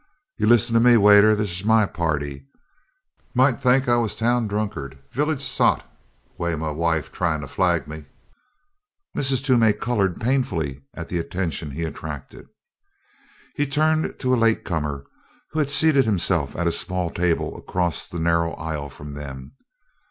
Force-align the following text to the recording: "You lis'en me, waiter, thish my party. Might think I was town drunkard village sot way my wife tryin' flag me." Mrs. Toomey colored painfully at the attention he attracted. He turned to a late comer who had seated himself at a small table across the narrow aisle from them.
"You 0.39 0.47
lis'en 0.47 0.81
me, 0.81 0.97
waiter, 0.97 1.35
thish 1.35 1.63
my 1.63 1.85
party. 1.85 2.47
Might 3.35 3.61
think 3.61 3.87
I 3.87 3.97
was 3.97 4.15
town 4.15 4.47
drunkard 4.47 4.97
village 5.11 5.43
sot 5.43 5.87
way 6.39 6.55
my 6.55 6.71
wife 6.71 7.11
tryin' 7.11 7.45
flag 7.45 7.87
me." 7.87 8.05
Mrs. 9.15 9.43
Toomey 9.43 9.73
colored 9.73 10.19
painfully 10.19 10.81
at 10.95 11.07
the 11.07 11.19
attention 11.19 11.69
he 11.69 11.83
attracted. 11.83 12.47
He 13.55 13.67
turned 13.67 14.17
to 14.17 14.33
a 14.33 14.41
late 14.41 14.65
comer 14.65 15.05
who 15.51 15.59
had 15.59 15.69
seated 15.69 16.05
himself 16.05 16.55
at 16.55 16.65
a 16.65 16.71
small 16.71 17.11
table 17.11 17.55
across 17.55 18.09
the 18.09 18.17
narrow 18.19 18.53
aisle 18.53 18.89
from 18.89 19.13
them. 19.13 19.55